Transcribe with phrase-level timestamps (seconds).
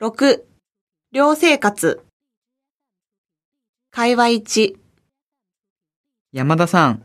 [0.00, 0.44] 6、
[1.10, 2.04] 寮生活。
[3.90, 4.76] 会話1、
[6.32, 7.02] 山田さん、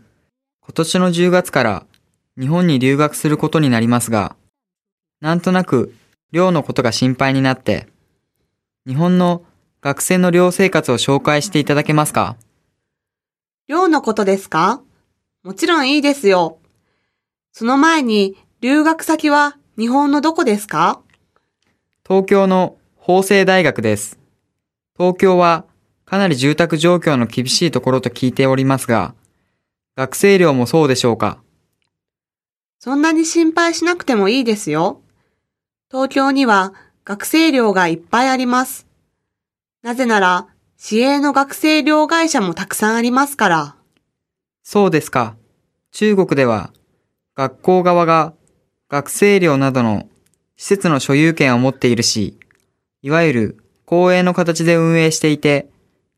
[0.61, 1.85] 今年の10月から
[2.39, 4.35] 日本に留学することになりますが、
[5.21, 5.95] なんとなく
[6.31, 7.87] 寮のことが心配になって、
[8.85, 9.43] 日本の
[9.81, 12.37] 学生の寮生活を紹介していただけますか？
[13.67, 14.83] 寮のことですか？
[15.41, 16.59] もちろんいいですよ。
[17.53, 21.01] その前に、留学先は日本のどこですか？
[22.07, 24.17] 東京の法政大学です。
[24.97, 25.65] 東京は
[26.05, 29.13] かなり住宅状況の厳しいところと聞いておりますが、
[29.97, 31.39] 学生寮もそうでしょうか？
[32.79, 35.01] そんなに心配しなくてもいいですよ。
[35.91, 38.87] 東京には学生寮がいっぱいあります。
[39.81, 40.47] なぜなら、
[40.77, 43.75] 市営の学生寮会社もたくさんありますから。
[44.63, 45.35] そうですか。
[45.91, 46.71] 中国では
[47.35, 48.31] 学校側が
[48.87, 50.07] 学生寮などの
[50.55, 52.39] 施設の所有権を持っているし、
[53.03, 55.67] いわゆる公営の形で運営していて、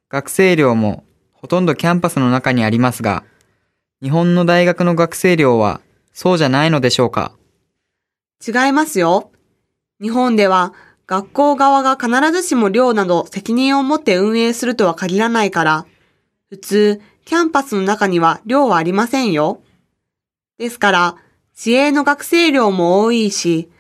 [0.07, 3.23] 学生寮もほとんどキャンパスの中にありますが、
[4.03, 5.81] 日本の大学の学生寮は
[6.13, 7.33] そうじゃないのでしょうか？
[8.47, 9.31] 違いますよ。
[9.99, 10.73] 日本では
[11.07, 15.85] 学校側が必ずしも寮など責任を持って運営するとは限らないから、
[16.49, 19.63] 普通、キャンパスの中には寮はありませんよ。
[20.59, 21.15] ですから、
[21.55, 23.71] 市営の学生寮も多いし、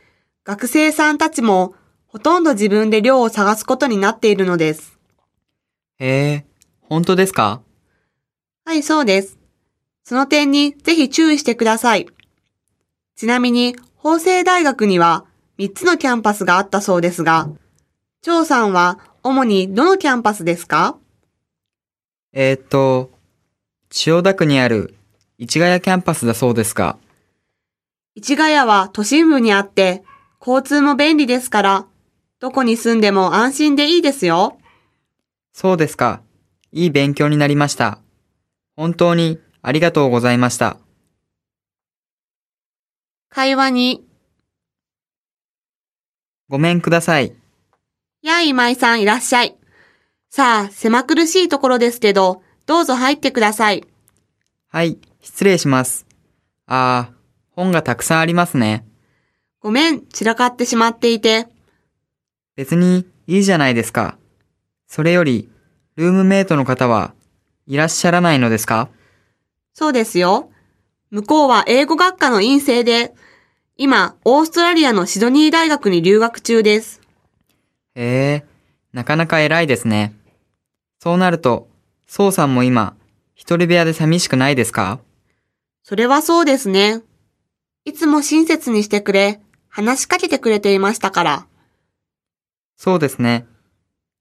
[0.43, 1.75] 学生さんたちも
[2.15, 4.97] ほとんど自分で寮を探すことになっているのです。
[5.99, 6.45] へえ、
[6.79, 7.61] 本当ですか？
[8.63, 9.37] はい、そうです。
[10.05, 12.07] その点にぜひ注意してください。
[13.17, 15.25] ちなみに、法政大学には
[15.57, 17.49] 3つのキャンパスがあったそうですが、
[18.21, 20.97] 張さんは主にどのキャンパスですか？
[22.31, 23.11] えー、っと、
[23.89, 24.95] 千代田区にある
[25.37, 26.97] 市ヶ谷キャンパスだそうですが、
[28.15, 30.05] 市ヶ谷は都心部にあって、
[30.39, 31.85] 交通も便利ですから、
[32.45, 34.59] どこに住んでも安心でいいですよ。
[35.51, 36.21] そうですか。
[36.71, 37.97] いい勉強になりました。
[38.75, 40.77] 本当にありがとうございました。
[43.29, 44.05] 会話に、
[46.47, 47.33] ごめんください。
[48.21, 49.57] やあ今井さんいらっしゃい。
[50.29, 53.87] さあ、狭苦しいところですけど、どうぞ入ってください。
[54.67, 56.05] はい、失礼します。
[56.67, 57.15] あー、
[57.55, 58.85] 本がたくさんありますね。
[59.59, 61.54] ごめん、散らかってしまっていて。
[62.55, 64.17] 別にいいじゃないですか。
[64.87, 65.49] それより、
[65.95, 67.13] ルームメイトの方は
[67.67, 68.89] いらっしゃらないのですか？
[69.73, 70.51] そうですよ。
[71.11, 73.13] 向こうは英語学科の院生で、
[73.77, 77.01] 今、オーストラリアのシドニー大学に留学中です。
[77.93, 78.45] へえ、
[78.93, 80.13] なかなか偉いですね。
[80.99, 81.67] そうなると、
[82.07, 82.95] 宋さんも今、
[83.33, 84.99] 一人部屋で寂しくないですか？
[85.83, 87.01] それはそうですね。
[87.83, 91.47] いつも親切にしてくれ、話しかけてくれていましたから。
[92.77, 93.45] そうですね。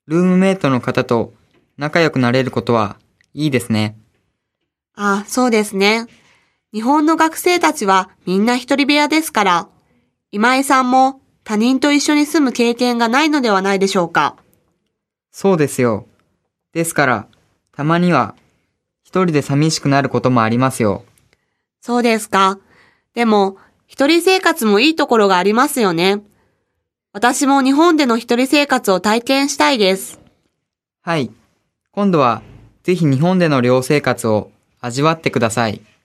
[0.06, 1.32] ルームメイトの方と
[1.76, 2.97] 仲良くなれることは
[3.32, 3.97] いいですね。
[4.94, 6.06] ああ、そうですね。
[6.72, 9.69] 日本の学生たちはみんな一人部屋ですから、
[10.31, 14.37] 今井さんも他人と一緒に住む経験がないのではないでしょうか。
[15.31, 16.06] そうですよ。
[16.72, 17.28] ですから、
[17.72, 18.34] たまには、
[19.03, 21.04] 一人で寂しくなることもありますよ。
[21.81, 22.59] そうですか。
[23.14, 26.22] でも、一人生活もいいところがありますよね。
[27.16, 30.19] 私も日本での一人生活を体験したいです。
[31.00, 31.30] はい。
[31.92, 32.42] 今度は、
[32.82, 35.80] ぜひ日本での寮生活を味わってください。